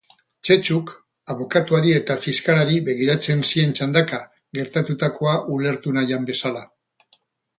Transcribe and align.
Txetxuk 0.47 0.93
abokatuari 1.33 1.91
eta 1.97 2.15
fiskalari 2.23 2.79
begiratzen 2.87 3.45
zien 3.49 3.77
txandaka, 3.79 4.21
gertatutakoa 4.61 5.37
ulertu 5.57 5.97
nahian 5.99 6.29
bezala. 6.31 6.65